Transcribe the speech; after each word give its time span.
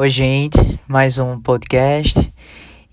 Oi, 0.00 0.10
gente, 0.10 0.78
mais 0.86 1.18
um 1.18 1.40
podcast 1.40 2.32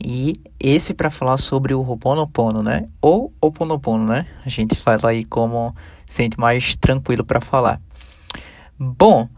e 0.03 0.41
esse 0.59 0.91
para 0.91 1.11
falar 1.11 1.37
sobre 1.37 1.71
o 1.71 1.81
Ho'oponopono, 1.81 2.63
né? 2.63 2.87
Ou 2.99 3.31
Oponopono, 3.39 4.07
né? 4.07 4.25
A 4.43 4.49
gente 4.49 4.75
fala 4.75 5.11
aí 5.11 5.23
como 5.23 5.75
sente 6.07 6.39
mais 6.39 6.75
tranquilo 6.75 7.23
para 7.23 7.39
falar. 7.39 7.79
Bom, 8.79 9.29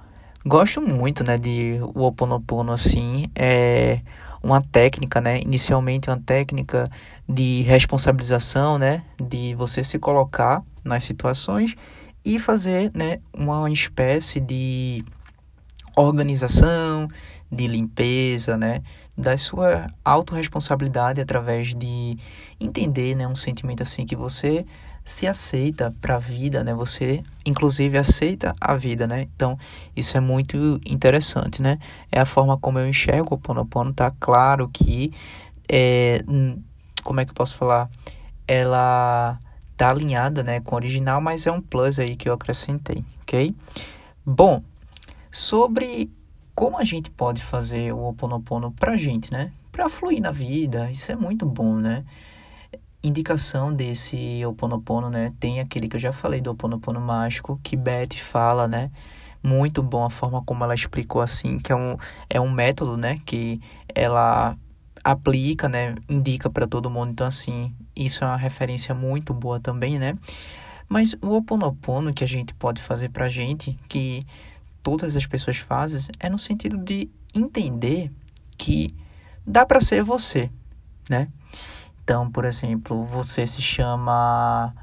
gosto 0.46 0.82
muito, 0.82 1.26
né, 1.26 1.38
de 1.38 1.78
o 1.94 2.04
Ho'oponopono 2.04 2.72
assim, 2.72 3.26
é 3.36 4.00
uma 4.42 4.62
técnica, 4.62 5.20
né? 5.20 5.42
Inicialmente 5.42 6.10
uma 6.10 6.22
técnica 6.22 6.90
de 7.28 7.64
responsabilização, 7.64 8.78
né, 8.78 9.04
de 9.22 9.54
você 9.56 9.84
se 9.84 10.00
colocar 10.00 10.64
nas 10.86 11.04
situações 11.04 11.76
e 12.24 12.40
fazer, 12.40 12.92
né, 12.96 13.20
uma 13.34 13.70
espécie 13.70 14.40
de 14.40 15.04
organização, 15.98 17.08
de 17.52 17.68
limpeza, 17.68 18.58
né, 18.58 18.82
da 19.18 19.38
sua 19.38 19.88
autorresponsabilidade 20.04 21.22
através 21.22 21.74
de 21.74 22.18
entender, 22.60 23.16
né, 23.16 23.28
um 23.28 23.36
sentimento 23.36 23.84
assim 23.84 24.06
que 24.06 24.16
você 24.16 24.66
se 25.08 25.26
aceita 25.26 25.96
para 26.02 26.18
a 26.18 26.20
vida, 26.20 26.66
né? 26.66 26.74
Você 26.74 27.24
inclusive 27.46 27.98
aceita 27.98 28.54
a 28.60 28.76
vida, 28.76 29.08
né? 29.08 29.22
Então, 29.34 29.58
isso 29.96 30.18
é 30.18 30.20
muito 30.20 30.82
interessante, 30.86 31.62
né? 31.62 31.80
É 32.12 32.20
a 32.20 32.26
forma 32.26 32.58
como 32.58 32.78
eu 32.78 32.90
enxergo 32.90 33.36
o 33.36 33.38
Ponopono, 33.38 33.94
tá 33.94 34.12
claro 34.20 34.68
que 34.68 35.14
é 35.72 36.20
como 37.04 37.22
é 37.22 37.26
que 37.26 37.32
eu 37.32 37.36
posso 37.36 37.56
falar? 37.56 37.90
Ela 38.46 39.40
tá 39.78 39.90
alinhada, 39.92 40.44
né, 40.44 40.60
com 40.60 40.76
o 40.76 40.78
original, 40.78 41.22
mas 41.22 41.48
é 41.48 41.52
um 41.52 41.62
plus 41.62 42.00
aí 42.00 42.18
que 42.18 42.28
eu 42.28 42.34
acrescentei, 42.34 43.06
OK? 43.22 43.56
Bom, 44.26 44.62
sobre 45.32 46.12
como 46.56 46.78
a 46.78 46.84
gente 46.84 47.12
pode 47.12 47.42
fazer 47.42 47.94
o 47.94 48.08
Oponopono 48.08 48.72
pra 48.72 48.98
gente, 48.98 49.32
né? 49.32 49.52
Pra 49.72 49.88
fluir 49.88 50.20
na 50.20 50.32
vida, 50.32 50.90
isso 50.90 51.12
é 51.12 51.16
muito 51.16 51.46
bom, 51.46 51.76
né? 51.76 52.04
Indicação 53.04 53.72
desse 53.72 54.44
Oponopono, 54.44 55.10
né? 55.10 55.32
Tem 55.40 55.60
aquele 55.60 55.88
que 55.88 55.98
eu 55.98 56.00
já 56.00 56.12
falei 56.12 56.42
do 56.42 56.50
Oponopono 56.50 57.00
mágico, 57.00 57.60
que 57.62 57.76
Beth 57.78 58.16
fala, 58.16 58.68
né? 58.68 58.90
Muito 59.44 59.84
bom 59.84 60.04
a 60.04 60.10
forma 60.10 60.42
como 60.44 60.64
ela 60.64 60.74
explicou 60.74 61.22
assim, 61.22 61.60
que 61.60 61.72
é 61.72 61.76
um, 61.76 61.96
é 62.28 62.42
um 62.42 62.50
método, 62.50 62.98
né? 62.98 63.22
Que 63.24 63.62
ela 63.94 64.58
aplica, 65.04 65.70
né? 65.70 65.94
Indica 66.10 66.50
para 66.50 66.66
todo 66.66 66.90
mundo. 66.90 67.12
Então, 67.12 67.28
assim, 67.28 67.72
isso 67.96 68.24
é 68.24 68.28
uma 68.28 68.36
referência 68.36 68.96
muito 68.96 69.34
boa 69.34 69.60
também, 69.60 70.00
né? 70.00 70.18
Mas 70.90 71.16
o 71.22 71.36
Oponopono 71.36 72.14
que 72.14 72.24
a 72.24 72.28
gente 72.28 72.54
pode 72.54 72.82
fazer 72.82 73.10
pra 73.10 73.30
gente, 73.30 73.78
que 73.88 74.26
todas 74.88 75.18
as 75.18 75.26
pessoas 75.26 75.58
fazem 75.58 76.00
é 76.18 76.30
no 76.30 76.40
sentido 76.40 76.78
de 76.78 77.10
entender 77.36 78.10
que 78.58 78.88
dá 79.46 79.66
para 79.66 79.82
ser 79.82 80.02
você, 80.02 80.50
né? 81.10 81.28
Então, 82.02 82.32
por 82.32 82.46
exemplo, 82.46 83.04
você 83.04 83.46
se 83.46 83.62
chama 83.62 84.74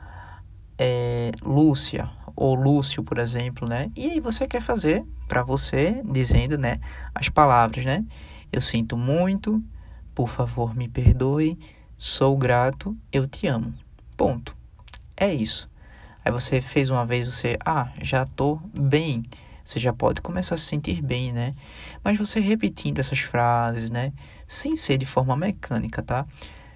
é, 0.77 1.31
Lúcia 1.41 2.11
ou 2.37 2.55
Lúcio, 2.55 3.03
por 3.03 3.17
exemplo, 3.17 3.67
né? 3.67 3.91
E 3.97 4.11
aí 4.11 4.21
você 4.21 4.47
quer 4.47 4.61
fazer 4.61 5.03
para 5.27 5.43
você 5.43 6.03
dizendo, 6.05 6.59
né, 6.59 6.81
as 7.15 7.31
palavras, 7.31 7.87
né? 7.87 8.05
Eu 8.53 8.61
sinto 8.61 8.99
muito, 8.99 9.65
por 10.15 10.29
favor, 10.29 10.77
me 10.77 10.87
perdoe, 10.87 11.59
sou 11.97 12.37
grato, 12.37 12.95
eu 13.11 13.27
te 13.27 13.47
amo. 13.47 13.73
Ponto. 14.19 14.55
É 15.17 15.33
isso. 15.33 15.67
Aí 16.23 16.31
você 16.31 16.61
fez 16.61 16.91
uma 16.91 17.07
vez, 17.07 17.27
você, 17.27 17.57
ah, 17.65 17.89
já 18.03 18.27
tô 18.27 18.61
bem 18.79 19.25
você 19.65 19.81
já 19.81 19.93
pode 19.93 20.21
começar 20.21 20.55
a 20.55 20.59
se 20.59 20.67
sentir 20.67 21.03
bem, 21.03 21.33
né? 21.33 21.55
Mas 22.05 22.19
você 22.19 22.39
repetindo 22.39 22.99
essas 22.99 23.21
frases, 23.21 23.91
né? 23.91 24.13
Sem 24.47 24.77
ser 24.77 24.99
de 24.99 25.07
forma 25.07 25.37
mecânica, 25.37 26.03
tá? 26.03 26.27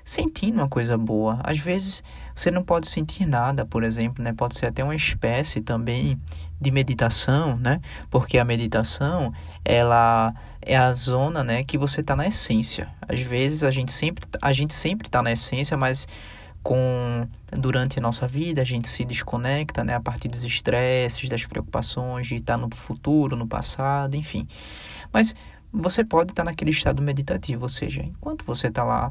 Sentindo 0.03 0.55
uma 0.55 0.69
coisa 0.69 0.97
boa. 0.97 1.39
Às 1.45 1.59
vezes 1.59 2.03
você 2.35 2.51
não 2.51 2.65
pode 2.65 2.89
sentir 2.89 3.27
nada, 3.27 3.67
por 3.67 3.85
exemplo, 3.85 4.25
né? 4.25 4.33
Pode 4.33 4.55
ser 4.55 4.67
até 4.67 4.83
uma 4.83 4.97
espécie 4.97 5.61
também 5.61 6.19
de 6.59 6.71
meditação, 6.71 7.59
né? 7.59 7.81
Porque 8.11 8.39
a 8.39 8.45
meditação, 8.45 9.33
ela 9.65 10.35
é 10.63 10.77
a 10.77 10.93
zona, 10.93 11.45
né, 11.45 11.63
que 11.63 11.79
você 11.79 12.01
está 12.01 12.15
na 12.15 12.27
essência. 12.27 12.89
Às 13.09 13.21
vezes 13.21 13.65
a 13.65 13.71
gente 13.71 13.93
sempre 13.93 14.27
a 14.43 14.53
gente 14.53 14.75
sempre 14.75 15.09
está 15.09 15.23
na 15.23 15.33
essência, 15.33 15.77
mas 15.77 16.07
com 16.69 17.27
durante 17.59 17.99
a 17.99 18.03
nossa 18.03 18.29
vida, 18.29 18.61
a 18.61 18.65
gente 18.65 18.89
se 18.89 19.03
desconecta, 19.03 19.83
né, 19.83 19.95
a 19.95 20.01
partir 20.01 20.29
dos 20.29 20.45
estresses, 20.45 21.27
das 21.27 21.47
preocupações 21.47 22.27
de 22.27 22.35
estar 22.35 22.59
no 22.59 22.69
futuro, 22.77 23.35
no 23.35 23.47
passado, 23.47 24.15
enfim. 24.17 24.47
Mas 25.11 25.35
você 25.73 26.05
pode 26.05 26.33
estar 26.33 26.45
naquele 26.45 26.71
estado 26.71 27.01
meditativo, 27.01 27.63
ou 27.63 27.71
seja, 27.71 28.03
enquanto 28.03 28.45
você 28.45 28.67
está 28.67 28.85
lá 28.85 29.11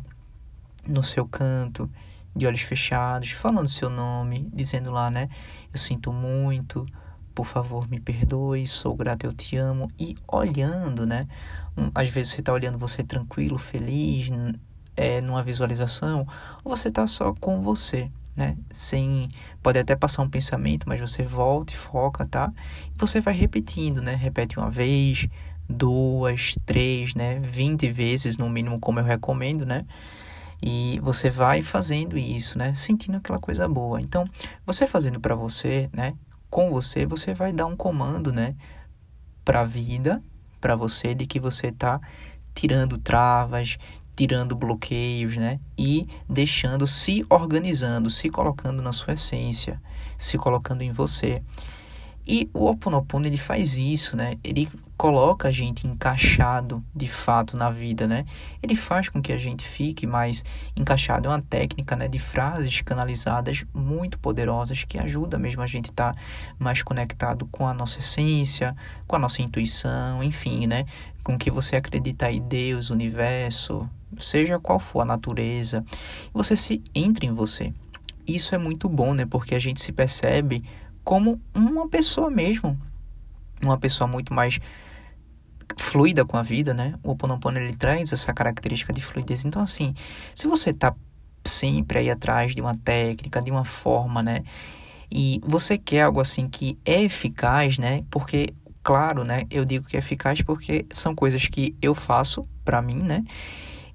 no 0.85 1.03
seu 1.03 1.27
canto, 1.27 1.89
de 2.35 2.45
olhos 2.45 2.61
fechados, 2.61 3.31
falando 3.31 3.67
seu 3.67 3.89
nome, 3.89 4.47
dizendo 4.53 4.91
lá, 4.91 5.09
né, 5.09 5.27
eu 5.73 5.79
sinto 5.79 6.13
muito, 6.13 6.85
por 7.33 7.47
favor, 7.47 7.89
me 7.89 7.99
perdoe, 7.99 8.67
sou 8.67 8.95
grato, 8.95 9.25
eu 9.25 9.33
te 9.33 9.57
amo, 9.57 9.89
e 9.99 10.13
olhando, 10.27 11.07
né, 11.07 11.27
às 11.95 12.07
vezes 12.07 12.33
você 12.33 12.41
está 12.41 12.53
olhando 12.53 12.77
você 12.77 13.01
tranquilo, 13.01 13.57
feliz, 13.57 14.29
é, 14.97 15.21
numa 15.21 15.43
visualização, 15.43 16.27
ou 16.63 16.75
você 16.75 16.89
está 16.89 17.05
só 17.05 17.33
com 17.39 17.61
você, 17.61 18.11
né? 18.35 18.57
Sem 18.71 19.29
pode 19.61 19.79
até 19.79 19.95
passar 19.95 20.23
um 20.23 20.29
pensamento, 20.29 20.89
mas 20.89 20.99
você 20.99 21.23
volta 21.23 21.71
e 21.71 21.75
foca, 21.75 22.25
tá? 22.25 22.51
E 22.87 22.97
você 22.97 23.21
vai 23.21 23.33
repetindo, 23.33 24.01
né? 24.01 24.15
Repete 24.15 24.57
uma 24.57 24.69
vez, 24.71 25.27
duas, 25.69 26.55
três, 26.65 27.13
né? 27.13 27.39
Vinte 27.39 27.89
vezes 27.89 28.37
no 28.37 28.49
mínimo, 28.49 28.79
como 28.79 28.99
eu 28.99 29.05
recomendo, 29.05 29.65
né? 29.65 29.85
E 30.61 30.99
você 31.03 31.29
vai 31.29 31.61
fazendo 31.61 32.17
isso, 32.17 32.57
né? 32.57 32.73
Sentindo 32.73 33.17
aquela 33.17 33.39
coisa 33.39 33.67
boa. 33.67 34.01
Então, 34.01 34.25
você 34.65 34.87
fazendo 34.87 35.19
para 35.19 35.35
você, 35.35 35.89
né? 35.93 36.15
Com 36.49 36.71
você, 36.71 37.05
você 37.05 37.33
vai 37.33 37.53
dar 37.53 37.67
um 37.67 37.75
comando, 37.75 38.33
né? 38.33 38.55
Para 39.45 39.61
a 39.61 39.65
vida, 39.65 40.23
para 40.59 40.75
você, 40.75 41.13
de 41.13 41.27
que 41.27 41.39
você 41.39 41.71
tá 41.71 42.01
tirando 42.55 42.97
travas, 42.97 43.77
tirando 44.17 44.55
bloqueios, 44.55 45.37
né? 45.37 45.59
E 45.77 46.07
deixando, 46.27 46.87
se 46.87 47.23
organizando, 47.29 48.09
se 48.09 48.31
colocando 48.31 48.81
na 48.81 48.91
sua 48.91 49.13
essência, 49.13 49.79
se 50.17 50.39
colocando 50.39 50.81
em 50.81 50.91
você. 50.91 51.43
E 52.27 52.49
o 52.51 52.65
Ho 52.65 52.71
Oponopono, 52.71 53.27
ele 53.27 53.37
faz 53.37 53.77
isso, 53.77 54.17
né? 54.17 54.35
Ele 54.43 54.67
coloca 54.97 55.47
a 55.47 55.51
gente 55.51 55.85
encaixado 55.85 56.83
de 56.93 57.07
fato 57.07 57.55
na 57.55 57.69
vida, 57.69 58.07
né? 58.07 58.25
Ele 58.63 58.75
faz 58.75 59.07
com 59.07 59.21
que 59.21 59.31
a 59.31 59.37
gente 59.37 59.63
fique 59.63 60.07
mais 60.07 60.43
encaixado. 60.75 61.27
É 61.27 61.31
uma 61.31 61.41
técnica, 61.41 61.95
né, 61.95 62.07
de 62.07 62.17
frases 62.17 62.81
canalizadas 62.81 63.63
muito 63.73 64.17
poderosas 64.17 64.83
que 64.83 64.97
ajuda 64.97 65.37
mesmo 65.37 65.61
a 65.61 65.67
gente 65.67 65.85
estar 65.85 66.13
tá 66.13 66.19
mais 66.57 66.81
conectado 66.81 67.47
com 67.51 67.67
a 67.67 67.73
nossa 67.73 67.99
essência, 67.99 68.75
com 69.05 69.15
a 69.15 69.19
nossa 69.19 69.41
intuição, 69.41 70.23
enfim, 70.23 70.65
né? 70.65 70.85
Com 71.23 71.37
que 71.37 71.51
você 71.51 71.75
acredita 71.75 72.31
em 72.31 72.41
Deus, 72.41 72.89
universo, 72.89 73.87
seja 74.17 74.57
qual 74.57 74.79
for 74.79 75.01
a 75.01 75.05
natureza, 75.05 75.85
você 76.33 76.55
se 76.55 76.81
entra 76.95 77.25
em 77.25 77.33
você. 77.33 77.71
Isso 78.25 78.55
é 78.55 78.57
muito 78.57 78.89
bom, 78.89 79.13
né? 79.13 79.25
Porque 79.25 79.53
a 79.53 79.59
gente 79.59 79.79
se 79.79 79.91
percebe 79.91 80.63
como 81.03 81.39
uma 81.53 81.87
pessoa 81.87 82.31
mesmo, 82.31 82.77
uma 83.61 83.77
pessoa 83.77 84.07
muito 84.07 84.33
mais 84.33 84.59
fluida 85.77 86.25
com 86.25 86.37
a 86.37 86.43
vida, 86.43 86.73
né? 86.73 86.95
O 87.03 87.11
Oponopono 87.11 87.59
ele 87.59 87.75
traz 87.75 88.11
essa 88.11 88.33
característica 88.33 88.91
de 88.91 89.01
fluidez. 89.01 89.45
Então 89.45 89.61
assim, 89.61 89.93
se 90.35 90.47
você 90.47 90.73
tá 90.73 90.93
sempre 91.45 91.99
aí 91.99 92.09
atrás 92.09 92.53
de 92.53 92.61
uma 92.61 92.75
técnica, 92.75 93.41
de 93.41 93.51
uma 93.51 93.65
forma, 93.65 94.21
né? 94.21 94.43
E 95.09 95.39
você 95.45 95.77
quer 95.77 96.01
algo 96.01 96.19
assim 96.19 96.47
que 96.47 96.77
é 96.85 97.01
eficaz, 97.03 97.77
né? 97.77 98.01
Porque 98.09 98.53
claro, 98.83 99.23
né? 99.23 99.43
Eu 99.49 99.65
digo 99.65 99.85
que 99.85 99.95
é 99.95 99.99
eficaz 99.99 100.41
porque 100.41 100.85
são 100.91 101.15
coisas 101.15 101.47
que 101.47 101.75
eu 101.81 101.95
faço 101.95 102.41
para 102.63 102.81
mim, 102.81 103.01
né? 103.01 103.23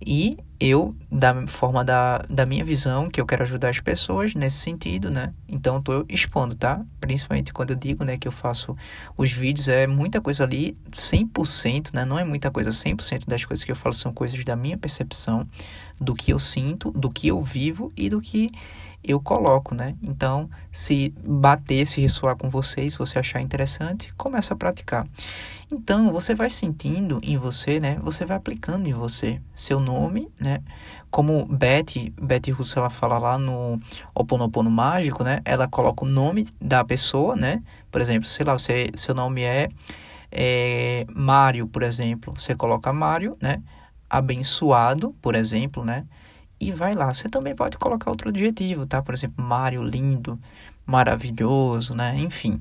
E 0.05 0.37
eu, 0.65 0.95
da 1.11 1.45
forma 1.49 1.85
da, 1.85 2.19
da 2.31 2.47
minha 2.47 2.65
visão, 2.65 3.11
que 3.11 3.21
eu 3.21 3.27
quero 3.27 3.43
ajudar 3.43 3.71
as 3.71 3.81
pessoas 3.81 4.37
nesse 4.37 4.59
sentido, 4.59 5.11
né? 5.11 5.35
Então, 5.49 5.79
estou 5.79 6.05
expondo, 6.09 6.55
tá? 6.55 6.81
Principalmente 7.01 7.53
quando 7.53 7.71
eu 7.71 7.77
digo, 7.77 8.05
né, 8.05 8.17
que 8.17 8.29
eu 8.29 8.33
faço 8.33 8.77
os 9.17 9.33
vídeos, 9.33 9.67
é 9.67 9.89
muita 9.89 10.21
coisa 10.21 10.45
ali, 10.45 10.77
100%, 10.93 11.93
né? 11.93 12.05
Não 12.05 12.17
é 12.17 12.23
muita 12.23 12.49
coisa, 12.49 12.71
100% 12.71 13.27
das 13.27 13.45
coisas 13.45 13.65
que 13.65 13.73
eu 13.73 13.77
falo 13.77 13.93
são 13.93 14.13
coisas 14.13 14.43
da 14.45 14.55
minha 14.55 14.79
percepção, 14.79 15.49
do 16.01 16.15
que 16.15 16.33
eu 16.33 16.39
sinto, 16.39 16.93
do 16.93 17.11
que 17.11 17.27
eu 17.27 17.43
vivo 17.43 17.93
e 17.97 18.09
do 18.09 18.21
que 18.21 18.49
eu 19.05 19.21
coloco, 19.21 19.75
né? 19.75 19.97
Então, 20.03 20.49
se 20.71 21.13
bater, 21.25 21.87
se 21.87 22.01
ressoar 22.01 22.37
com 22.37 22.49
você, 22.49 22.89
se 22.89 22.97
você 22.97 23.19
achar 23.19 23.41
interessante, 23.41 24.13
começa 24.15 24.55
a 24.55 24.57
praticar. 24.57 25.07
Então, 25.73 26.13
você 26.13 26.35
vai 26.35 26.51
sentindo 26.51 27.19
em 27.23 27.37
você, 27.37 27.81
né? 27.81 27.99
Você 28.03 28.25
vai 28.25 28.37
aplicando 28.37 28.87
em 28.89 28.93
você 28.93 29.41
seu 29.55 29.81
nome, 29.81 30.29
né? 30.39 30.52
Como 31.11 31.45
Betty, 31.47 32.13
Betty 32.21 32.51
Russo, 32.51 32.79
ela 32.79 32.91
fala 32.91 33.19
lá 33.19 33.39
no 33.39 33.81
Oponopono 34.15 34.71
Mágico, 34.71 35.23
né? 35.23 35.41
Ela 35.45 35.69
coloca 35.69 36.05
o 36.05 36.09
nome 36.09 36.49
da 36.61 36.85
pessoa, 36.85 37.37
né? 37.37 37.63
Por 37.91 38.01
exemplo, 38.01 38.27
sei 38.27 38.45
lá, 38.45 38.55
você, 38.55 38.91
seu 38.97 39.15
nome 39.15 39.43
é, 39.43 39.69
é, 40.31 41.05
Mário, 41.15 41.67
por 41.67 41.83
exemplo, 41.83 42.33
você 42.37 42.55
coloca 42.55 42.93
Mário, 42.93 43.37
né? 43.41 43.63
Abençoado, 44.09 45.15
por 45.21 45.35
exemplo, 45.35 45.85
né? 45.85 46.05
E 46.59 46.73
vai 46.73 46.95
lá. 46.95 47.13
Você 47.13 47.29
também 47.29 47.55
pode 47.55 47.77
colocar 47.77 48.11
outro 48.11 48.31
adjetivo, 48.31 48.87
tá? 48.87 49.03
Por 49.03 49.15
exemplo, 49.15 49.45
Mário 49.45 49.83
lindo, 49.83 50.39
maravilhoso, 50.87 51.95
né? 51.95 52.17
Enfim. 52.19 52.61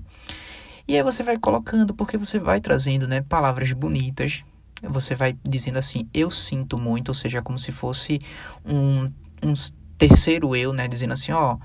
E 0.88 0.98
aí 0.98 1.04
você 1.04 1.24
vai 1.24 1.38
colocando, 1.38 1.94
porque 1.94 2.18
você 2.18 2.38
vai 2.38 2.60
trazendo, 2.60 3.08
né, 3.08 3.22
palavras 3.22 3.72
bonitas. 3.72 4.44
Você 4.84 5.16
vai 5.16 5.38
dizendo 5.44 5.78
assim, 5.78 6.10
eu 6.14 6.32
sinto 6.32 6.78
muito, 6.78 7.10
ou 7.10 7.16
seja, 7.16 7.42
como 7.42 7.58
se 7.60 7.72
fosse 7.72 8.20
um, 8.66 9.12
um 9.44 9.54
terceiro 9.98 10.56
eu, 10.56 10.74
né, 10.74 10.88
dizendo 10.88 11.14
assim, 11.14 11.32
ó, 11.32 11.58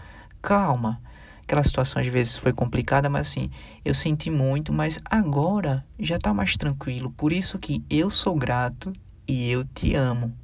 calma. 0.43 1.01
Aquela 1.43 1.63
situação 1.63 2.03
às 2.03 2.09
vezes 2.09 2.37
foi 2.37 2.53
complicada, 2.53 3.09
mas 3.09 3.29
assim, 3.29 3.51
eu 3.85 3.95
senti 3.95 4.31
muito, 4.31 4.73
mas 4.73 4.99
agora 5.05 5.85
já 5.99 6.19
tá 6.19 6.35
mais 6.35 6.57
tranquilo. 6.57 7.11
Por 7.11 7.33
isso 7.33 7.59
que 7.59 7.85
eu 7.89 8.11
sou 8.11 8.35
grato 8.35 8.93
e 9.29 9.49
eu 9.49 9.65
te 9.65 9.95
amo 9.95 10.35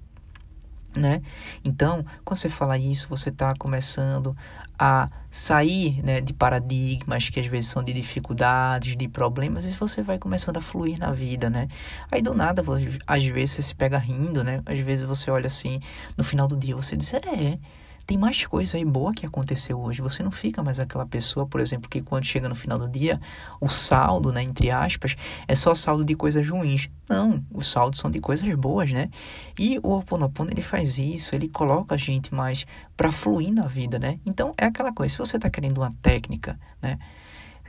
né? 0.97 1.23
Então, 1.65 2.05
quando 2.25 2.39
você 2.39 2.49
fala 2.49 2.79
isso, 2.79 3.09
você 3.09 3.31
está 3.31 3.55
começando 3.59 4.37
a 4.79 5.09
sair 5.33 6.03
né, 6.05 6.21
de 6.21 6.35
paradigmas 6.35 7.31
que 7.31 7.41
às 7.41 7.47
vezes 7.47 7.71
são 7.71 7.83
de 7.83 7.95
dificuldades, 7.95 8.95
de 8.95 9.09
problemas, 9.09 9.65
e 9.65 9.71
você 9.71 10.03
vai 10.03 10.19
começando 10.19 10.59
a 10.59 10.61
fluir 10.61 10.99
na 10.99 11.11
vida, 11.11 11.49
né? 11.49 11.69
Aí 12.11 12.21
do 12.21 12.35
nada, 12.35 12.63
às 13.07 13.25
vezes 13.25 13.55
você 13.55 13.63
se 13.63 13.75
pega 13.75 13.97
rindo, 13.97 14.45
né? 14.45 14.63
Às 14.67 14.79
vezes 14.81 15.07
você 15.07 15.31
olha 15.31 15.47
assim, 15.47 15.81
no 16.19 16.23
final 16.23 16.47
do 16.47 16.55
dia 16.55 16.77
você 16.77 16.99
diz, 16.99 17.15
é, 17.15 17.59
tem 18.05 18.19
mais 18.19 18.45
coisa 18.47 18.77
aí 18.77 18.85
boa 18.85 19.13
que 19.13 19.25
aconteceu 19.25 19.81
hoje. 19.81 20.03
Você 20.03 20.23
não 20.23 20.31
fica 20.31 20.63
mais 20.63 20.81
aquela 20.81 21.07
pessoa, 21.07 21.47
por 21.47 21.61
exemplo, 21.61 21.89
que 21.89 22.01
quando 22.01 22.25
chega 22.25 22.49
no 22.49 22.55
final 22.55 22.79
do 22.79 22.89
dia, 22.89 23.21
o 23.61 23.69
saldo, 23.69 24.33
né, 24.33 24.43
entre 24.43 24.71
aspas, 24.71 25.17
é 25.47 25.55
só 25.55 25.75
saldo 25.75 26.05
de 26.05 26.15
coisas 26.15 26.49
ruins. 26.49 26.89
Não, 27.09 27.45
os 27.53 27.69
saldos 27.69 27.99
são 27.99 28.11
de 28.11 28.21
coisas 28.21 28.49
boas, 28.55 28.91
né? 28.91 29.11
E 29.59 29.79
o 29.83 29.99
Oponopono, 29.99 30.51
ele 30.51 30.63
faz 30.63 30.99
isso, 30.99 31.35
ele 31.35 31.49
coloca 31.49 31.95
a 31.95 31.99
gente 31.99 32.35
mais 32.35 32.67
para 32.97 33.13
fluir 33.13 33.53
na 33.53 33.67
vida, 33.67 33.99
né? 33.99 34.19
Então, 34.25 34.55
é 34.57 34.67
aquela 34.67 34.93
coisa, 34.93 35.13
se 35.13 35.19
você 35.19 35.37
está 35.37 35.51
querendo 35.51 35.79
uma 35.79 35.93
técnica, 36.01 36.59
né? 36.81 36.99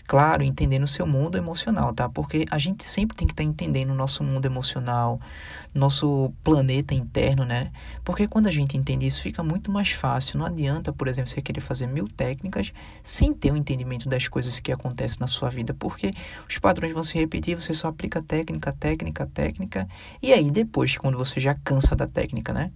Claro, 0.06 0.44
entendendo 0.44 0.84
o 0.84 0.88
seu 0.88 1.08
mundo 1.08 1.38
emocional, 1.38 1.94
tá? 1.94 2.10
Porque 2.10 2.46
a 2.52 2.58
gente 2.58 2.84
sempre 2.84 3.16
tem 3.16 3.26
que 3.26 3.34
estar 3.34 3.44
tá 3.44 3.50
entendendo 3.50 3.92
o 3.92 3.96
nosso 3.96 4.24
mundo 4.24 4.46
emocional, 4.46 5.20
nosso 5.74 6.32
planeta 6.44 6.94
interno, 6.94 7.46
né? 7.46 7.72
Porque 8.04 8.28
quando 8.28 8.48
a 8.48 8.52
gente 8.52 8.78
entende 8.78 9.08
isso, 9.08 9.22
fica 9.22 9.42
muito 9.42 9.72
mais 9.72 9.92
fácil. 9.92 10.40
Não 10.40 10.46
adianta, 10.46 10.92
por 10.92 11.08
exemplo, 11.08 11.30
você 11.30 11.42
querer 11.42 11.62
fazer 11.62 11.88
mil 11.88 12.06
técnicas 12.06 12.74
sem 13.02 13.34
ter 13.34 13.52
o 13.52 13.54
um 13.54 13.58
entendimento 13.58 14.10
das 14.10 14.28
coisas 14.28 14.60
que 14.60 14.72
acontecem 14.72 15.20
na 15.22 15.28
sua 15.28 15.50
vida, 15.50 15.74
porque 15.74 16.12
os 16.48 16.60
padrões 16.60 16.92
vão 16.92 17.04
se 17.04 17.18
repetir, 17.18 17.56
você 17.56 17.74
só 17.74 17.88
aplica 17.88 18.22
técnica, 18.22 18.74
técnica, 18.74 19.26
técnica, 19.26 19.88
e 20.22 20.34
aí 20.34 20.52
depois, 20.52 20.98
quando 20.98 21.18
você 21.18 21.40
já 21.40 21.56
cansa 21.56 21.96
da 21.96 22.08
técnica, 22.08 22.52
né? 22.52 22.72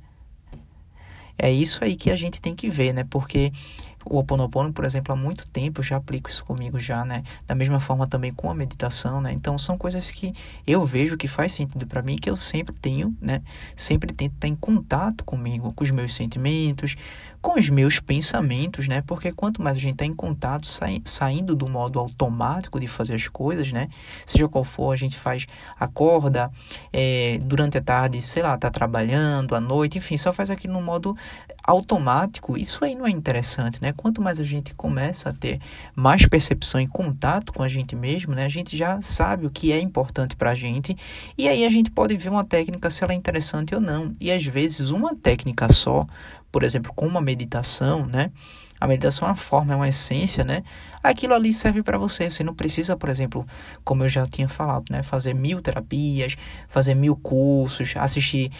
É 1.37 1.51
isso 1.51 1.83
aí 1.83 1.95
que 1.95 2.09
a 2.09 2.15
gente 2.15 2.41
tem 2.41 2.55
que 2.55 2.67
ver, 2.67 2.93
né? 2.93 3.03
Porque 3.07 3.51
o 4.09 4.17
Oponopono, 4.17 4.73
por 4.73 4.85
exemplo, 4.85 5.13
há 5.13 5.15
muito 5.15 5.49
tempo 5.49 5.79
eu 5.79 5.83
já 5.83 5.97
aplico 5.97 6.29
isso 6.29 6.43
comigo 6.43 6.79
já, 6.79 7.05
né? 7.05 7.23
Da 7.45 7.55
mesma 7.55 7.79
forma 7.79 8.07
também 8.07 8.33
com 8.33 8.49
a 8.49 8.53
meditação, 8.53 9.21
né? 9.21 9.31
Então 9.31 9.57
são 9.57 9.77
coisas 9.77 10.11
que 10.11 10.33
eu 10.65 10.85
vejo 10.85 11.17
que 11.17 11.27
faz 11.27 11.51
sentido 11.53 11.85
para 11.87 12.01
mim, 12.01 12.15
que 12.15 12.29
eu 12.29 12.35
sempre 12.35 12.75
tenho, 12.75 13.15
né? 13.21 13.41
Sempre 13.75 14.13
tento 14.13 14.33
estar 14.33 14.47
em 14.47 14.55
contato 14.55 15.23
comigo, 15.23 15.73
com 15.73 15.83
os 15.83 15.91
meus 15.91 16.13
sentimentos, 16.13 16.95
com 17.41 17.57
os 17.57 17.69
meus 17.69 17.99
pensamentos, 17.99 18.87
né? 18.87 19.01
Porque 19.05 19.31
quanto 19.31 19.61
mais 19.61 19.77
a 19.77 19.79
gente 19.79 19.93
está 19.93 20.05
em 20.05 20.13
contato, 20.13 20.65
sai, 20.67 21.01
saindo 21.05 21.55
do 21.55 21.67
modo 21.67 21.99
automático 21.99 22.79
de 22.79 22.87
fazer 22.87 23.15
as 23.15 23.27
coisas, 23.27 23.71
né? 23.71 23.87
Seja 24.25 24.47
qual 24.47 24.63
for, 24.63 24.91
a 24.91 24.95
gente 24.95 25.17
faz, 25.17 25.45
acorda, 25.79 26.51
é, 26.91 27.39
durante 27.41 27.77
a 27.77 27.81
tarde, 27.81 28.21
sei 28.21 28.43
lá, 28.43 28.57
tá 28.57 28.69
trabalhando, 28.69 29.55
à 29.55 29.61
noite, 29.61 29.97
enfim, 29.97 30.17
só 30.17 30.31
faz 30.33 30.51
aquilo 30.51 30.73
no 30.73 30.81
modo 30.81 31.15
automático. 31.63 32.57
Isso 32.57 32.83
aí 32.83 32.95
não 32.95 33.05
é 33.05 33.11
interessante, 33.11 33.81
né? 33.81 33.93
Quanto 33.97 34.21
mais 34.21 34.39
a 34.39 34.43
gente 34.43 34.73
começa 34.75 35.29
a 35.29 35.33
ter 35.33 35.59
mais 35.95 36.25
percepção 36.25 36.79
e 36.79 36.87
contato 36.87 37.51
com 37.51 37.63
a 37.63 37.67
gente 37.67 37.95
mesmo, 37.95 38.33
né, 38.33 38.45
a 38.45 38.49
gente 38.49 38.77
já 38.77 39.01
sabe 39.01 39.45
o 39.45 39.49
que 39.49 39.71
é 39.71 39.79
importante 39.79 40.35
para 40.35 40.51
a 40.51 40.55
gente 40.55 40.95
e 41.37 41.49
aí 41.49 41.65
a 41.65 41.69
gente 41.69 41.91
pode 41.91 42.15
ver 42.15 42.29
uma 42.29 42.43
técnica 42.43 42.89
se 42.89 43.03
ela 43.03 43.13
é 43.13 43.15
interessante 43.15 43.73
ou 43.73 43.81
não. 43.81 44.13
E 44.21 44.31
às 44.31 44.45
vezes 44.45 44.91
uma 44.91 45.15
técnica 45.15 45.73
só, 45.73 46.05
por 46.51 46.63
exemplo, 46.63 46.93
com 46.95 47.07
uma 47.07 47.19
meditação, 47.19 48.05
né, 48.05 48.31
a 48.79 48.87
meditação 48.87 49.27
é 49.27 49.31
uma 49.31 49.35
forma, 49.35 49.73
é 49.73 49.75
uma 49.75 49.89
essência, 49.89 50.43
né? 50.43 50.63
Aquilo 51.01 51.33
ali 51.33 51.51
serve 51.51 51.81
para 51.81 51.97
você. 51.97 52.29
Você 52.29 52.43
não 52.43 52.53
precisa, 52.53 52.95
por 52.95 53.09
exemplo, 53.09 53.45
como 53.83 54.03
eu 54.03 54.09
já 54.09 54.25
tinha 54.25 54.47
falado, 54.47 54.85
né? 54.91 55.01
Fazer 55.01 55.33
mil 55.33 55.61
terapias, 55.61 56.35
fazer 56.67 56.93
mil 56.93 57.15
cursos, 57.15 57.95
assistir 57.97 58.51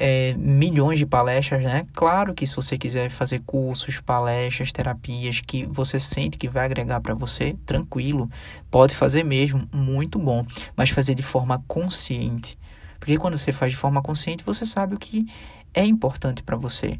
é, 0.00 0.32
milhões 0.34 0.98
de 0.98 1.04
palestras, 1.04 1.62
né? 1.62 1.86
Claro 1.92 2.32
que 2.32 2.46
se 2.46 2.56
você 2.56 2.78
quiser 2.78 3.10
fazer 3.10 3.40
cursos, 3.40 4.00
palestras, 4.00 4.72
terapias 4.72 5.42
que 5.42 5.66
você 5.66 6.00
sente 6.00 6.38
que 6.38 6.48
vai 6.48 6.64
agregar 6.64 7.00
para 7.00 7.14
você, 7.14 7.54
tranquilo, 7.66 8.28
pode 8.70 8.94
fazer 8.94 9.22
mesmo, 9.22 9.68
muito 9.70 10.18
bom, 10.18 10.44
mas 10.74 10.88
fazer 10.88 11.14
de 11.14 11.22
forma 11.22 11.62
consciente. 11.68 12.58
Porque 12.98 13.18
quando 13.18 13.36
você 13.36 13.52
faz 13.52 13.72
de 13.72 13.76
forma 13.76 14.00
consciente, 14.00 14.42
você 14.42 14.64
sabe 14.64 14.94
o 14.94 14.98
que 14.98 15.26
é 15.74 15.84
importante 15.84 16.42
para 16.42 16.56
você. 16.56 16.92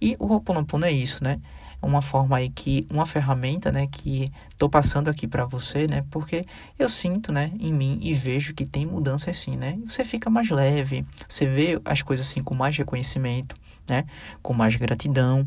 E 0.00 0.16
o 0.20 0.26
Ho'oponopono 0.26 0.86
é 0.86 0.92
isso, 0.92 1.24
né? 1.24 1.40
Uma 1.84 2.02
forma 2.02 2.36
aí 2.36 2.48
que 2.48 2.86
uma 2.90 3.06
ferramenta, 3.06 3.70
né, 3.70 3.86
que 3.86 4.30
tô 4.58 4.68
passando 4.68 5.08
aqui 5.08 5.26
para 5.26 5.44
você, 5.44 5.86
né, 5.86 6.02
porque 6.10 6.42
eu 6.78 6.88
sinto, 6.88 7.32
né, 7.32 7.52
em 7.58 7.72
mim 7.72 7.98
e 8.02 8.14
vejo 8.14 8.54
que 8.54 8.64
tem 8.64 8.86
mudança 8.86 9.30
assim, 9.30 9.56
né? 9.56 9.78
Você 9.86 10.04
fica 10.04 10.28
mais 10.30 10.50
leve, 10.50 11.06
você 11.28 11.46
vê 11.46 11.80
as 11.84 12.02
coisas 12.02 12.26
assim 12.26 12.42
com 12.42 12.54
mais 12.54 12.76
reconhecimento, 12.76 13.54
né, 13.88 14.04
com 14.42 14.52
mais 14.52 14.74
gratidão 14.76 15.46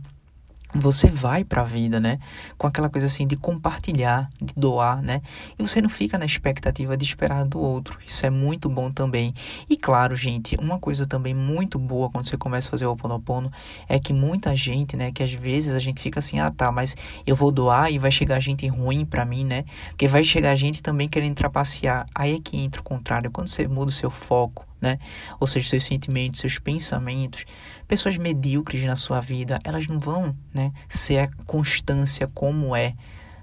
você 0.74 1.10
vai 1.10 1.44
para 1.44 1.62
a 1.62 1.66
vida, 1.66 2.00
né? 2.00 2.20
Com 2.58 2.68
aquela 2.68 2.90
coisa 2.90 3.08
assim 3.08 3.26
de 3.26 3.36
compartilhar, 3.36 4.30
de 4.42 4.54
doar, 4.56 5.02
né? 5.02 5.22
E 5.58 5.64
você 5.64 5.82
não 5.82 5.90
fica 5.90 6.18
na 6.18 6.26
expectativa 6.26 6.98
de 6.98 7.06
esperar 7.06 7.46
do 7.46 7.60
outro. 7.60 7.98
Isso 8.06 8.26
é 8.26 8.30
muito 8.30 8.70
bom 8.70 8.92
também. 8.92 9.34
E 9.70 9.78
claro, 9.78 10.16
gente, 10.16 10.56
uma 10.60 10.78
coisa 10.78 11.06
também 11.06 11.34
muito 11.34 11.80
boa 11.80 12.10
quando 12.10 12.28
você 12.28 12.38
começa 12.38 12.68
a 12.68 12.72
fazer 12.72 12.86
o 12.86 12.92
Oponopono 12.92 13.52
é 13.88 13.98
que 14.00 14.14
muita 14.14 14.56
gente, 14.56 14.98
né, 14.98 15.12
que 15.12 15.24
às 15.24 15.34
vezes 15.34 15.76
a 15.76 15.80
gente 15.80 16.02
fica 16.02 16.20
assim, 16.20 16.40
ah, 16.40 16.52
tá, 16.52 16.72
mas 16.72 16.96
eu 17.26 17.36
vou 17.36 17.52
doar 17.52 17.92
e 17.92 17.98
vai 17.98 18.12
chegar 18.12 18.40
gente 18.40 18.68
ruim 18.68 19.06
para 19.06 19.24
mim, 19.26 19.46
né? 19.46 19.64
Porque 19.90 20.08
vai 20.08 20.24
chegar 20.24 20.56
gente 20.56 20.84
também 20.84 21.08
querendo 21.08 21.36
trapacear. 21.36 22.06
Aí 22.14 22.36
é 22.36 22.40
que 22.40 22.58
entra 22.58 22.82
o 22.82 22.84
contrário. 22.84 23.32
Quando 23.32 23.48
você 23.48 23.68
muda 23.68 23.90
o 23.90 23.94
seu 23.94 24.10
foco, 24.10 24.67
né? 24.82 25.00
Ou 25.40 25.48
seja, 25.48 25.70
seus 25.70 25.84
sentimentos, 25.84 26.40
seus 26.40 26.60
pensamentos. 26.60 27.46
Pessoas 27.88 28.18
medíocres 28.18 28.84
na 28.84 28.96
sua 28.96 29.20
vida, 29.20 29.60
elas 29.64 29.88
não 29.88 30.00
vão, 30.00 30.36
né, 30.54 30.72
ser 30.90 31.20
a 31.20 31.28
constância 31.46 32.28
como 32.28 32.76
é 32.76 32.94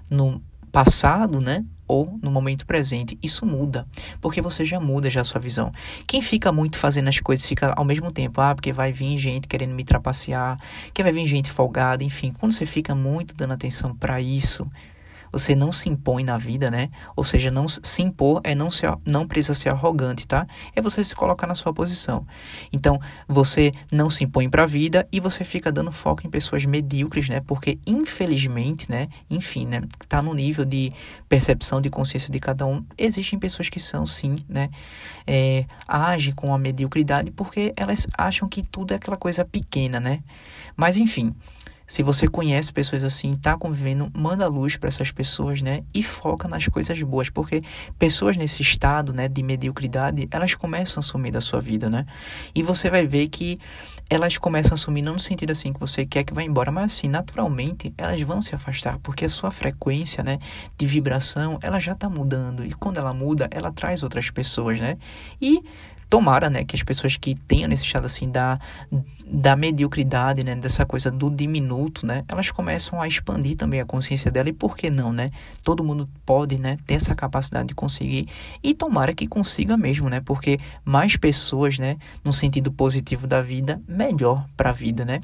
no 0.09 0.41
passado, 0.71 1.39
né? 1.39 1.63
Ou 1.87 2.17
no 2.21 2.31
momento 2.31 2.65
presente. 2.65 3.17
Isso 3.21 3.45
muda, 3.45 3.87
porque 4.19 4.41
você 4.41 4.65
já 4.65 4.79
muda 4.79 5.09
já 5.09 5.21
a 5.21 5.23
sua 5.23 5.39
visão. 5.39 5.71
Quem 6.07 6.21
fica 6.21 6.51
muito 6.51 6.77
fazendo 6.77 7.07
as 7.07 7.19
coisas 7.19 7.45
fica 7.45 7.73
ao 7.77 7.85
mesmo 7.85 8.11
tempo, 8.11 8.41
ah, 8.41 8.55
porque 8.55 8.73
vai 8.73 8.91
vir 8.91 9.17
gente 9.17 9.47
querendo 9.47 9.73
me 9.75 9.83
trapacear, 9.83 10.57
que 10.93 11.03
vai 11.03 11.11
vir 11.11 11.27
gente 11.27 11.51
folgada, 11.51 12.03
enfim. 12.03 12.31
Quando 12.31 12.53
você 12.53 12.65
fica 12.65 12.95
muito 12.95 13.35
dando 13.35 13.53
atenção 13.53 13.95
para 13.95 14.19
isso, 14.19 14.67
você 15.31 15.55
não 15.55 15.71
se 15.71 15.89
impõe 15.89 16.23
na 16.23 16.37
vida, 16.37 16.69
né? 16.71 16.89
Ou 17.15 17.23
seja, 17.23 17.51
não 17.51 17.67
se 17.67 18.01
impor 18.01 18.41
é 18.43 18.53
não 18.55 18.69
ser, 18.71 18.93
não 19.05 19.27
precisa 19.27 19.53
ser 19.53 19.69
arrogante, 19.69 20.27
tá? 20.27 20.47
É 20.75 20.81
você 20.81 21.03
se 21.03 21.15
colocar 21.15 21.47
na 21.47 21.55
sua 21.55 21.73
posição. 21.73 22.25
Então, 22.71 22.99
você 23.27 23.71
não 23.91 24.09
se 24.09 24.23
impõe 24.23 24.49
para 24.49 24.63
a 24.63 24.65
vida 24.67 25.07
e 25.11 25.19
você 25.19 25.43
fica 25.43 25.71
dando 25.71 25.91
foco 25.91 26.25
em 26.25 26.29
pessoas 26.29 26.65
medíocres, 26.65 27.29
né? 27.29 27.41
Porque 27.41 27.77
infelizmente, 27.85 28.89
né, 28.89 29.07
enfim, 29.29 29.65
né, 29.65 29.81
tá 30.07 30.21
no 30.21 30.33
nível 30.33 30.65
de 30.65 30.91
percepção 31.27 31.81
de 31.81 31.89
consciência 31.89 32.31
de 32.31 32.39
cada 32.39 32.65
um, 32.65 32.83
existem 32.97 33.37
pessoas 33.39 33.69
que 33.69 33.79
são 33.79 34.05
sim, 34.05 34.37
né, 34.47 34.69
é, 35.25 35.65
agem 35.87 36.33
com 36.33 36.53
a 36.53 36.57
mediocridade 36.57 37.31
porque 37.31 37.73
elas 37.75 38.07
acham 38.17 38.47
que 38.47 38.63
tudo 38.63 38.93
é 38.93 38.95
aquela 38.95 39.17
coisa 39.17 39.43
pequena, 39.45 39.99
né? 39.99 40.21
Mas 40.75 40.97
enfim, 40.97 41.33
se 41.87 42.01
você 42.01 42.27
conhece 42.27 42.73
pessoas 42.73 43.03
assim, 43.03 43.33
está 43.33 43.57
convivendo, 43.57 44.11
manda 44.13 44.47
luz 44.47 44.75
para 44.75 44.89
essas 44.89 45.11
pessoas, 45.11 45.61
né? 45.61 45.83
E 45.93 46.01
foca 46.01 46.47
nas 46.47 46.67
coisas 46.67 47.01
boas, 47.03 47.29
porque 47.29 47.61
pessoas 47.99 48.37
nesse 48.37 48.61
estado, 48.61 49.13
né, 49.13 49.27
de 49.27 49.43
mediocridade, 49.43 50.27
elas 50.31 50.55
começam 50.55 50.99
a 50.99 51.03
sumir 51.03 51.31
da 51.31 51.41
sua 51.41 51.61
vida, 51.61 51.89
né? 51.89 52.05
E 52.53 52.63
você 52.63 52.89
vai 52.89 53.05
ver 53.05 53.27
que 53.27 53.59
elas 54.09 54.37
começam 54.37 54.75
a 54.75 54.77
sumir 54.77 55.01
não 55.01 55.13
no 55.13 55.19
sentido 55.19 55.51
assim 55.51 55.73
que 55.73 55.79
você 55.79 56.05
quer 56.05 56.23
que 56.23 56.33
vá 56.33 56.43
embora, 56.43 56.71
mas 56.71 56.93
assim, 56.93 57.07
naturalmente, 57.07 57.93
elas 57.97 58.21
vão 58.21 58.41
se 58.41 58.53
afastar, 58.53 58.99
porque 58.99 59.25
a 59.25 59.29
sua 59.29 59.49
frequência, 59.49 60.23
né, 60.23 60.39
de 60.77 60.85
vibração, 60.85 61.57
ela 61.61 61.79
já 61.79 61.93
está 61.93 62.09
mudando. 62.09 62.65
E 62.65 62.73
quando 62.73 62.97
ela 62.97 63.13
muda, 63.13 63.47
ela 63.51 63.71
traz 63.71 64.03
outras 64.03 64.29
pessoas, 64.29 64.79
né? 64.79 64.97
E 65.41 65.61
tomara, 66.09 66.49
né, 66.49 66.63
que 66.63 66.75
as 66.75 66.83
pessoas 66.83 67.17
que 67.17 67.35
tenham 67.35 67.67
nesse 67.67 67.83
estado 67.83 68.05
assim 68.05 68.29
da, 68.29 68.59
da 69.25 69.55
mediocridade, 69.55 70.43
né, 70.43 70.55
dessa 70.55 70.85
coisa 70.85 71.09
do 71.09 71.29
diminuto, 71.29 72.05
né, 72.05 72.23
elas 72.27 72.51
começam 72.51 73.01
a 73.01 73.07
expandir 73.07 73.55
também 73.55 73.81
a 73.81 73.85
consciência 73.85 74.29
dela 74.31 74.49
e 74.49 74.53
por 74.53 74.77
que 74.77 74.89
não, 74.89 75.11
né? 75.11 75.31
Todo 75.63 75.83
mundo 75.83 76.07
pode, 76.25 76.57
né, 76.57 76.77
ter 76.85 76.95
essa 76.95 77.15
capacidade 77.15 77.69
de 77.69 77.73
conseguir 77.73 78.27
e 78.63 78.73
tomara 78.73 79.13
que 79.13 79.27
consiga 79.27 79.75
mesmo, 79.75 80.09
né? 80.09 80.21
Porque 80.21 80.59
mais 80.83 81.17
pessoas, 81.17 81.79
né, 81.79 81.97
no 82.23 82.31
sentido 82.31 82.71
positivo 82.71 83.27
da 83.27 83.41
vida, 83.41 83.81
melhor 83.87 84.45
para 84.55 84.69
a 84.69 84.73
vida, 84.73 85.03
né? 85.05 85.21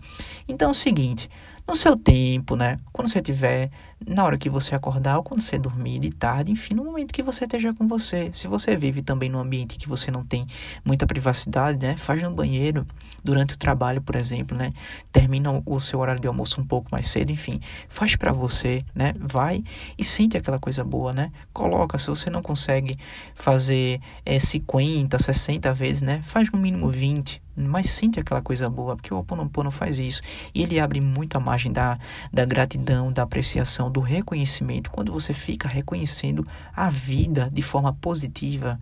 Então 0.47 0.69
é 0.69 0.71
o 0.71 0.73
seguinte, 0.73 1.29
no 1.67 1.75
seu 1.75 1.95
tempo, 1.97 2.55
né? 2.55 2.79
Quando 2.91 3.07
você 3.07 3.21
tiver, 3.21 3.69
na 4.05 4.23
hora 4.23 4.37
que 4.37 4.49
você 4.49 4.75
acordar 4.75 5.17
ou 5.17 5.23
quando 5.23 5.41
você 5.41 5.57
dormir 5.57 5.99
de 5.99 6.09
tarde, 6.09 6.51
enfim, 6.51 6.73
no 6.73 6.83
momento 6.83 7.13
que 7.13 7.23
você 7.23 7.45
esteja 7.45 7.73
com 7.73 7.87
você. 7.87 8.29
Se 8.33 8.47
você 8.47 8.75
vive 8.75 9.01
também 9.01 9.29
num 9.29 9.39
ambiente 9.39 9.77
que 9.77 9.87
você 9.87 10.11
não 10.11 10.23
tem 10.23 10.45
muita 10.83 11.05
privacidade, 11.05 11.77
né? 11.85 11.95
Faz 11.97 12.21
no 12.21 12.31
banheiro, 12.31 12.85
durante 13.23 13.53
o 13.53 13.57
trabalho, 13.57 14.01
por 14.01 14.15
exemplo, 14.15 14.57
né? 14.57 14.71
Termina 15.11 15.61
o 15.65 15.79
seu 15.79 15.99
horário 15.99 16.21
de 16.21 16.27
almoço 16.27 16.59
um 16.59 16.65
pouco 16.65 16.89
mais 16.91 17.07
cedo, 17.07 17.31
enfim, 17.31 17.59
faz 17.87 18.15
para 18.15 18.33
você, 18.33 18.83
né? 18.93 19.13
Vai 19.19 19.63
e 19.97 20.03
sente 20.03 20.37
aquela 20.37 20.59
coisa 20.59 20.83
boa, 20.83 21.13
né? 21.13 21.31
Coloca, 21.53 21.97
se 21.97 22.07
você 22.07 22.29
não 22.29 22.41
consegue 22.41 22.97
fazer 23.35 24.01
é, 24.25 24.39
50, 24.39 25.17
60 25.17 25.73
vezes, 25.73 26.01
né? 26.01 26.21
Faz 26.23 26.51
no 26.51 26.59
mínimo 26.59 26.89
20, 26.89 27.41
mas 27.67 27.89
sente 27.89 28.19
aquela 28.19 28.41
coisa 28.41 28.69
boa, 28.69 28.95
porque 28.95 29.13
o 29.13 29.17
Oponopono 29.17 29.71
faz 29.71 29.99
isso. 29.99 30.21
E 30.53 30.63
ele 30.63 30.79
abre 30.79 30.99
muito 30.99 31.37
a 31.37 31.39
margem 31.39 31.71
da, 31.71 31.97
da 32.31 32.45
gratidão, 32.45 33.11
da 33.11 33.23
apreciação, 33.23 33.91
do 33.91 33.99
reconhecimento. 33.99 34.91
Quando 34.91 35.11
você 35.11 35.33
fica 35.33 35.67
reconhecendo 35.67 36.45
a 36.75 36.89
vida 36.89 37.49
de 37.51 37.61
forma 37.61 37.93
positiva, 37.93 38.79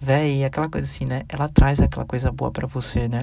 véi, 0.00 0.44
aquela 0.44 0.68
coisa 0.68 0.86
assim, 0.86 1.04
né? 1.04 1.22
Ela 1.28 1.48
traz 1.48 1.80
aquela 1.80 2.04
coisa 2.04 2.30
boa 2.30 2.50
para 2.50 2.66
você, 2.66 3.08
né? 3.08 3.22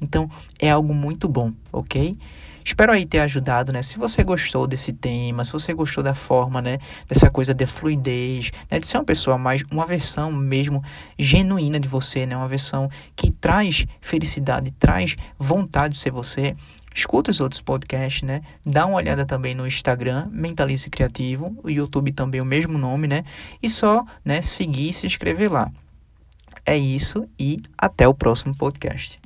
Então, 0.00 0.30
é 0.58 0.70
algo 0.70 0.94
muito 0.94 1.28
bom, 1.28 1.52
ok? 1.72 2.16
Espero 2.64 2.92
aí 2.92 3.06
ter 3.06 3.20
ajudado, 3.20 3.72
né? 3.72 3.80
Se 3.82 3.98
você 3.98 4.22
gostou 4.22 4.66
desse 4.66 4.92
tema, 4.92 5.42
se 5.42 5.50
você 5.50 5.72
gostou 5.72 6.04
da 6.04 6.14
forma, 6.14 6.60
né? 6.60 6.78
Dessa 7.08 7.30
coisa 7.30 7.54
de 7.54 7.64
fluidez, 7.64 8.50
né? 8.70 8.78
De 8.78 8.86
ser 8.86 8.98
uma 8.98 9.04
pessoa 9.04 9.38
mais, 9.38 9.62
uma 9.70 9.86
versão 9.86 10.30
mesmo 10.30 10.82
genuína 11.18 11.80
de 11.80 11.88
você, 11.88 12.26
né? 12.26 12.36
Uma 12.36 12.46
versão 12.46 12.90
que 13.16 13.30
traz 13.30 13.86
felicidade, 14.02 14.70
traz 14.72 15.16
vontade 15.38 15.94
de 15.94 15.98
ser 15.98 16.10
você. 16.10 16.54
Escuta 16.94 17.30
os 17.30 17.40
outros 17.40 17.62
podcasts, 17.62 18.22
né? 18.22 18.42
Dá 18.66 18.84
uma 18.84 18.96
olhada 18.96 19.24
também 19.24 19.54
no 19.54 19.66
Instagram, 19.66 20.28
Mentalize 20.30 20.90
Criativo, 20.90 21.56
o 21.62 21.70
YouTube 21.70 22.12
também 22.12 22.40
o 22.40 22.44
mesmo 22.44 22.76
nome, 22.76 23.06
né? 23.06 23.24
E 23.62 23.68
só, 23.68 24.04
né, 24.22 24.42
seguir 24.42 24.90
e 24.90 24.92
se 24.92 25.06
inscrever 25.06 25.50
lá. 25.50 25.70
É 26.68 26.76
isso 26.76 27.26
e 27.40 27.56
até 27.78 28.06
o 28.06 28.12
próximo 28.12 28.54
podcast. 28.54 29.18